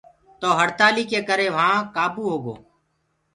[0.39, 2.55] تو هڙتآلي ڪي ڪري وهآ ڪآبو هوگو۔